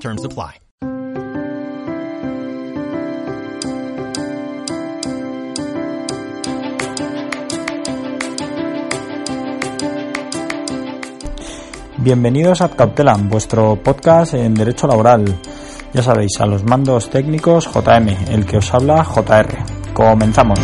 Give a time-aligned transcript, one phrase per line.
[0.00, 0.60] Terms apply.
[11.98, 15.24] Bienvenidos a Cautelam, vuestro podcast en Derecho Laboral.
[15.92, 19.56] Ya sabéis, a los mandos técnicos JM, el que os habla JR.
[19.92, 20.60] Comenzamos.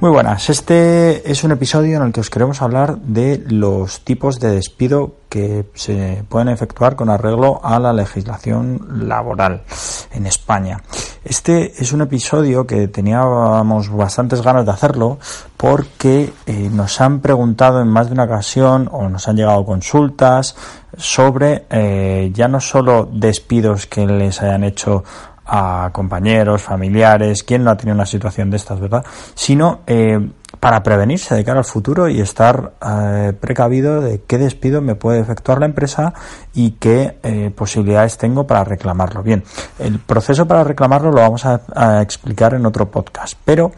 [0.00, 4.38] Muy buenas, este es un episodio en el que os queremos hablar de los tipos
[4.38, 9.64] de despido que se pueden efectuar con arreglo a la legislación laboral
[10.12, 10.80] en España.
[11.24, 15.18] Este es un episodio que teníamos bastantes ganas de hacerlo
[15.56, 20.54] porque eh, nos han preguntado en más de una ocasión o nos han llegado consultas
[20.96, 25.02] sobre eh, ya no solo despidos que les hayan hecho
[25.48, 29.04] a compañeros, familiares, quién no ha tenido una situación de estas, ¿verdad?
[29.34, 34.82] Sino eh, para prevenirse de cara al futuro y estar eh, precavido de qué despido
[34.82, 36.12] me puede efectuar la empresa
[36.52, 39.22] y qué eh, posibilidades tengo para reclamarlo.
[39.22, 39.42] Bien,
[39.78, 43.72] el proceso para reclamarlo lo vamos a, explicar en otro podcast, pero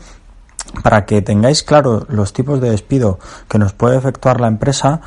[0.82, 5.00] para que tengáis claro los tipos de despido que nos puede efectuar la empresa,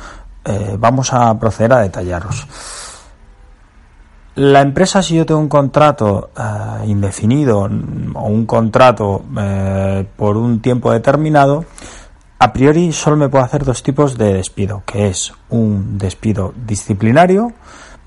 [0.78, 2.46] vamos a proceder a detallarlos.
[4.36, 10.60] La empresa, si yo tengo un contrato eh, indefinido o un contrato eh, por un
[10.60, 11.64] tiempo determinado,
[12.40, 17.52] a priori solo me puedo hacer dos tipos de despido, que es un despido disciplinario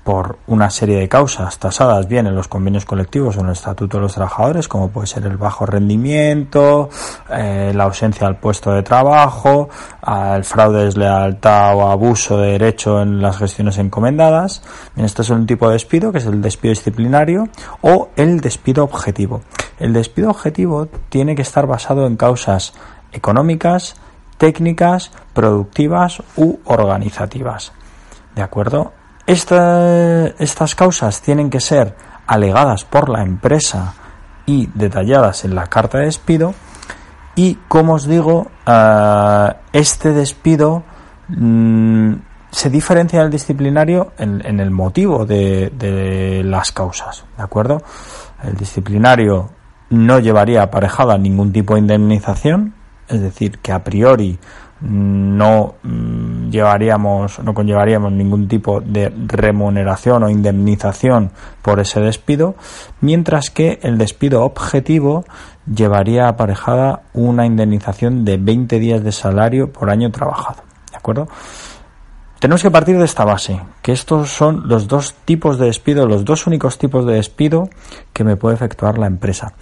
[0.08, 3.98] por una serie de causas tasadas bien en los convenios colectivos o en el Estatuto
[3.98, 6.88] de los Trabajadores, como puede ser el bajo rendimiento,
[7.28, 9.68] eh, la ausencia al puesto de trabajo,
[10.34, 14.62] el fraude, deslealtad o abuso de derecho en las gestiones encomendadas.
[14.94, 17.50] Bien, este es un tipo de despido, que es el despido disciplinario,
[17.82, 19.42] o el despido objetivo.
[19.78, 22.72] El despido objetivo tiene que estar basado en causas
[23.12, 23.96] económicas,
[24.38, 27.72] técnicas, productivas u organizativas.
[28.34, 28.92] ¿De acuerdo?
[29.28, 31.94] Estas causas tienen que ser
[32.26, 33.94] alegadas por la empresa
[34.46, 36.54] y detalladas en la carta de despido.
[37.36, 40.82] Y como os digo, eh, este despido
[41.28, 42.14] mm,
[42.50, 47.24] se diferencia del disciplinario en, el motivo de, de, las causas.
[47.36, 47.82] ¿De acuerdo?
[48.42, 49.50] El disciplinario
[49.90, 52.74] no llevaría aparejada ningún tipo de indemnización,
[53.08, 54.38] es decir, que a priori
[54.80, 61.30] no mm, llevaríamos, no conllevaríamos ningún tipo de remuneración o indemnización
[61.62, 62.54] por ese despido,
[63.00, 65.24] mientras que el despido objetivo
[65.66, 70.62] llevaría aparejada una indemnización de 20 días de salario por año trabajado.
[70.90, 71.28] ¿De acuerdo?
[72.38, 76.24] Tenemos que partir de esta base, que estos son los dos tipos de despido, los
[76.24, 77.68] dos únicos tipos de despido
[78.12, 79.54] que me puede efectuar la empresa.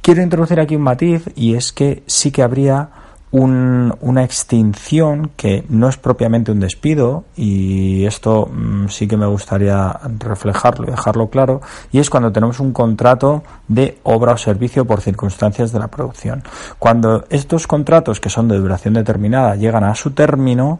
[0.00, 2.88] Quiero introducir aquí un matiz y es que sí que habría
[3.36, 9.98] una extinción que no es propiamente un despido y esto mm, sí que me gustaría
[10.20, 15.00] reflejarlo y dejarlo claro y es cuando tenemos un contrato de obra o servicio por
[15.00, 16.44] circunstancias de la producción.
[16.78, 20.78] Cuando estos contratos que son de duración determinada llegan a su término,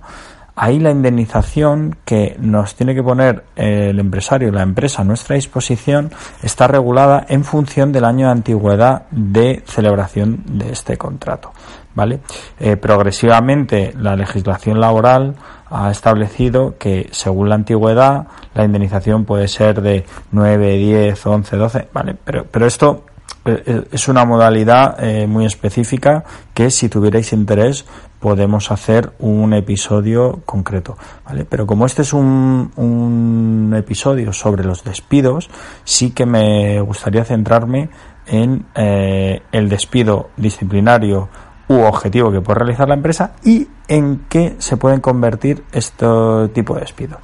[0.56, 6.10] ahí la indemnización que nos tiene que poner el empresario la empresa a nuestra disposición
[6.42, 11.52] está regulada en función del año de antigüedad de celebración de este contrato.
[11.94, 12.20] ¿vale?
[12.58, 15.36] Eh, progresivamente la legislación laboral
[15.70, 21.88] ha establecido que según la antigüedad la indemnización puede ser de 9, 10, 11, 12,
[21.92, 22.16] ¿vale?
[22.24, 23.04] Pero, pero esto
[23.44, 27.84] eh, eh, es una modalidad muy específica que si tuvierais interés
[28.24, 31.44] podemos hacer un episodio concreto, ¿vale?
[31.44, 35.50] Pero como este es un, episodio sobre los despidos,
[35.84, 37.90] sí que me gustaría centrarme
[38.26, 41.28] en el despido disciplinario
[41.68, 46.06] u objetivo que puede realizar la empresa y en qué se pueden convertir este
[46.54, 47.18] tipo de despido.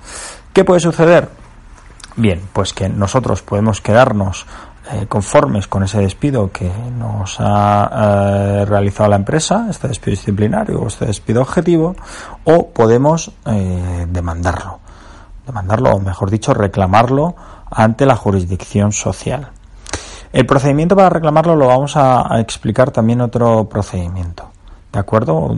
[0.52, 1.30] ¿Qué puede suceder?
[2.16, 4.44] Bien, pues que nosotros podemos quedarnos
[4.92, 10.80] eh, conformes con ese despido que nos ha eh, realizado la empresa, este despido disciplinario
[10.80, 11.94] o este despido objetivo,
[12.42, 14.80] o podemos eh, demandarlo,
[15.46, 17.36] demandarlo o mejor dicho reclamarlo
[17.70, 19.50] ante la jurisdicción social.
[20.32, 24.50] El procedimiento para reclamarlo lo vamos a, explicar también otro procedimiento.
[24.92, 25.54] ¿De acuerdo?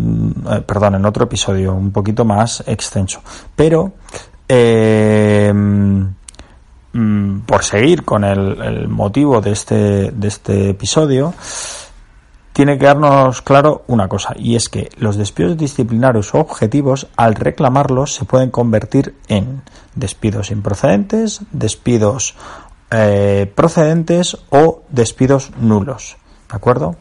[0.67, 3.23] Perdón, en otro episodio un poquito más extenso.
[3.57, 3.93] Pero,
[6.93, 11.35] mm, por seguir con el, motivo de este, de este episodio,
[12.53, 17.35] tiene que darnos claro una cosa, y es que los despidos disciplinarios o objetivos, al
[17.35, 19.63] reclamarlos, se pueden convertir en
[19.95, 22.35] despidos improcedentes, despidos
[22.91, 26.17] eh, procedentes o despidos nulos.
[26.51, 26.97] ¿De acuerdo?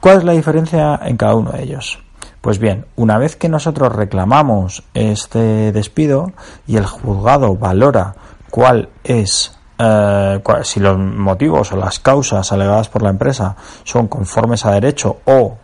[0.00, 1.98] ¿Cuál es la diferencia en cada uno de ellos?
[2.42, 6.32] Pues bien, una vez que nosotros reclamamos este despido
[6.66, 8.16] y el juzgado valora
[8.52, 14.66] cuál es eh, si los motivos o las causas alegadas por la empresa son conformes
[14.66, 15.56] a derecho o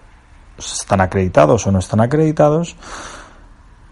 [0.58, 2.76] están acreditados o no están acreditados,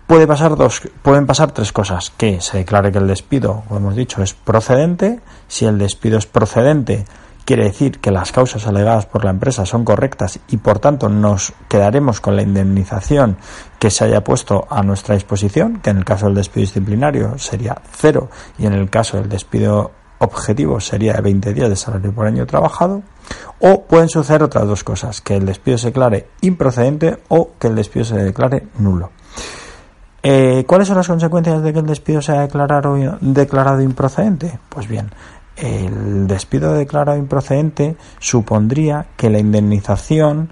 [0.06, 2.10] puede pasar dos, pueden pasar tres cosas.
[2.16, 5.20] Que se declare que el despido, como hemos dicho, es procedente.
[5.46, 7.04] Si el despido es procedente,
[7.46, 11.54] quiere decir que las causas alegadas por la empresa son correctas y por tanto nos
[11.68, 13.38] quedaremos con la indemnización
[13.78, 17.80] que se haya puesto a nuestra disposición, que en el caso del despido disciplinario sería
[17.92, 18.28] cero
[18.58, 22.46] y en el caso del despido objetivo sería de 20 días de salario por año
[22.46, 23.02] trabajado,
[23.60, 27.76] o pueden suceder otras dos cosas, que el despido se declare improcedente o que el
[27.76, 29.10] despido se declare nulo.
[30.28, 34.58] Eh, ¿Cuáles son las consecuencias de que el despido sea declarado, declarado improcedente?
[34.68, 35.12] Pues bien,
[35.56, 40.50] el despido declarado improcedente supondría que la indemnización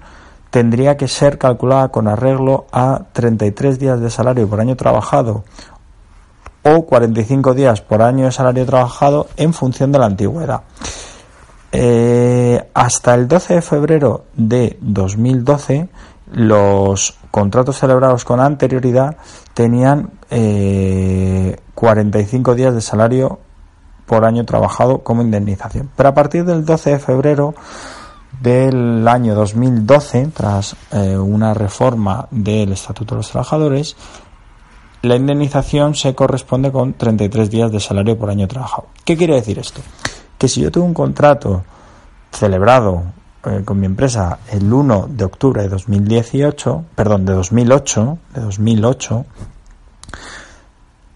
[0.49, 5.43] tendría que ser calculada con arreglo a 33 días de salario por año trabajado
[6.63, 10.61] o 45 días por año de salario trabajado en función de la antigüedad.
[11.71, 15.89] Eh, hasta el 12 de febrero de 2012,
[16.31, 19.17] los contratos celebrados con anterioridad
[19.53, 23.44] tenían 45 eh, días de salario
[24.05, 25.89] por año trabajado como indemnización.
[25.95, 27.55] Pero a partir del 12 de febrero
[28.41, 33.95] del año 2012, tras eh, una reforma del Estatuto de los Trabajadores,
[35.01, 38.87] la indemnización se corresponde con 33 días de salario por año trabajado.
[39.03, 39.81] ¿Qué quiere decir esto?
[40.37, 41.63] Que si yo tengo un contrato
[42.31, 43.03] celebrado
[43.45, 49.25] eh, con mi empresa el 1 de octubre de 2018, perdón, de 2008, de 2008,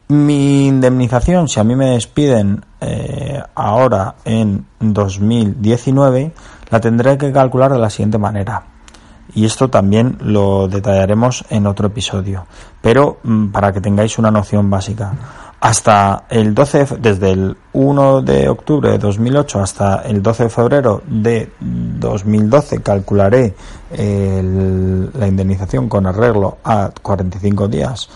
[0.09, 6.33] mi indemnización, si a mí me despiden eh, ahora en 2019,
[6.69, 8.63] la tendré que calcular de la siguiente manera
[9.33, 12.45] y esto también lo detallaremos en otro episodio.
[12.81, 15.13] Pero mm, para que tengáis una noción básica,
[15.59, 21.01] hasta el 12, desde el 1 de octubre de 2008 hasta el 12 de febrero
[21.06, 23.56] de 2012 calcularé
[23.91, 28.09] la indemnización con arreglo a 45 días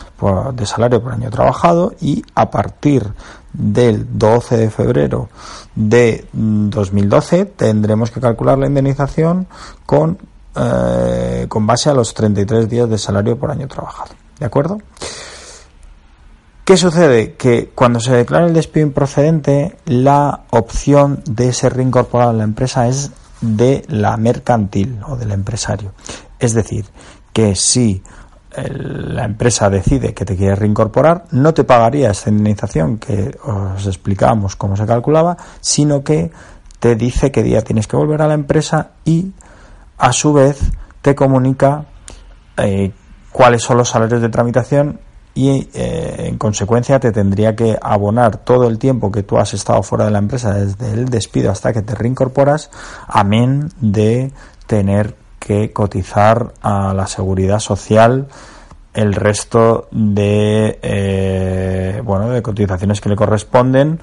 [0.53, 3.11] de salario por año trabajado y a partir
[3.51, 5.29] del 12 de febrero
[5.75, 9.47] de 2012 tendremos que calcular la indemnización
[9.85, 10.17] con
[10.55, 14.11] eh, con base a los 33 días de salario por año trabajado.
[14.39, 14.77] ¿De acuerdo?
[16.63, 17.33] ¿Qué sucede?
[17.33, 22.87] Que cuando se declara el despido improcedente, la opción de ser reincorporado a la empresa
[22.87, 23.11] es
[23.41, 25.91] de la mercantil o del empresario.
[26.39, 26.85] Es decir,
[27.33, 28.01] que si
[28.55, 34.55] la empresa decide que te quiere reincorporar, no te pagaría esa indemnización que os explicábamos
[34.55, 36.31] cómo se calculaba, sino que
[36.79, 39.33] te dice qué día tienes que volver a la empresa y
[39.97, 40.61] a su vez
[41.01, 41.85] te comunica
[42.55, 42.93] eh,
[43.31, 44.99] cuáles son los salarios de tramitación
[45.35, 49.81] y eh, en consecuencia te tendría que abonar todo el tiempo que tú has estado
[49.81, 52.69] fuera de la empresa desde el despido hasta que te reincorporas,
[53.07, 54.31] amén de
[54.67, 58.27] tener que cotizar a la seguridad social
[58.93, 63.99] el resto de eh, bueno de cotizaciones que le corresponden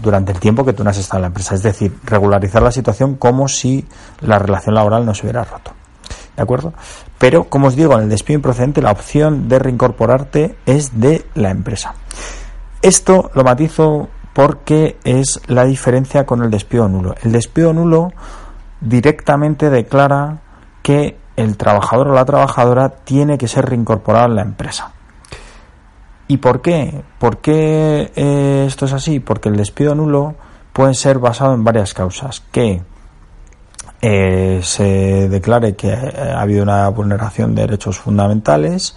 [0.00, 1.54] durante el tiempo que tú no has estado en la empresa.
[1.54, 3.86] Es decir regularizar la situación como si
[4.20, 5.72] la relación laboral no se hubiera roto.
[6.36, 6.72] De acuerdo
[7.18, 11.50] pero como os digo en el despido improcedente la opción de reincorporarte es de la
[11.50, 11.94] empresa
[12.82, 18.12] esto lo matizo porque es la diferencia con el despido nulo el despido nulo
[18.80, 20.38] directamente declara
[20.82, 24.92] que el trabajador o la trabajadora tiene que ser reincorporado en la empresa.
[26.28, 27.02] ¿Y por qué?
[27.18, 29.20] ¿Por qué eh, esto es así?
[29.20, 30.34] Porque el despido nulo
[30.72, 32.42] puede ser basado en varias causas.
[32.50, 32.82] Que
[34.00, 38.94] eh, se declare que ha habido una vulneración de derechos fundamentales,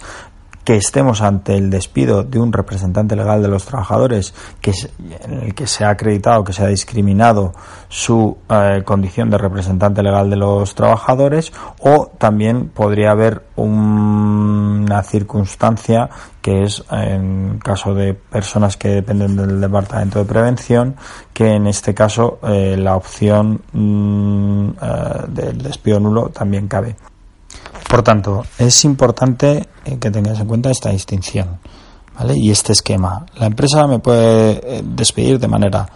[0.64, 5.90] que estemos ante el despido de un representante legal de los trabajadores que se ha
[5.90, 7.54] acreditado que se ha discriminado
[7.88, 13.89] su eh, condición de representante legal de los trabajadores o también podría haber un
[14.90, 16.10] una circunstancia
[16.42, 20.96] que es en caso de personas que dependen del departamento de prevención
[21.32, 26.96] que en este caso eh, la opción mm, eh, del despido nulo también cabe
[27.88, 31.60] por tanto es importante eh, que tengáis en cuenta esta distinción
[32.18, 32.34] ¿vale?
[32.36, 35.88] y este esquema la empresa me puede despedir de manera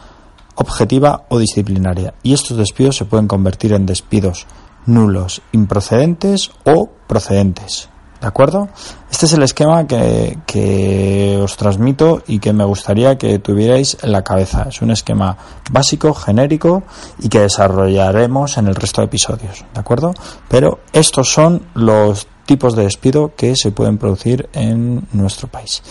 [0.54, 4.46] objetiva o disciplinaria y estos despidos se pueden convertir en despidos
[4.86, 7.88] nulos, improcedentes o procedentes.
[8.24, 8.70] ¿De acuerdo?
[9.10, 14.12] Este es el esquema que, que, os transmito y que me gustaría que tuvierais en
[14.12, 14.64] la cabeza.
[14.70, 15.36] Es un esquema
[15.70, 16.84] básico, genérico
[17.18, 19.66] y que desarrollaremos en el resto de episodios.
[19.74, 20.14] ¿De acuerdo?
[20.48, 25.82] Pero estos son los tipos de despido que se pueden producir en nuestro país.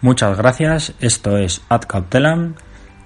[0.00, 0.92] Muchas gracias.
[0.98, 2.56] Esto es Ad Cautelam.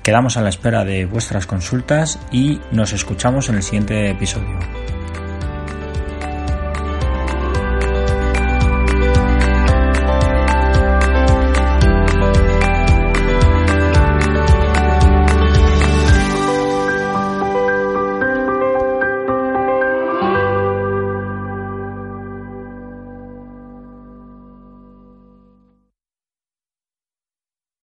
[0.03, 4.98] Quedamos a la espera de vuestras consultas y nos escuchamos en el siguiente episodio.